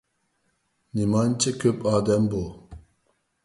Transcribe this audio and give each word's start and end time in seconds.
نېمانچە 0.99 1.51
كۆپ 1.65 1.79
ئادەم 1.93 2.29
بۇ. 2.35 2.43